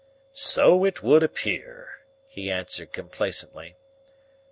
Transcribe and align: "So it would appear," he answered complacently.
"So 0.33 0.83
it 0.83 1.03
would 1.03 1.21
appear," 1.21 1.99
he 2.27 2.49
answered 2.49 2.91
complacently. 2.91 3.75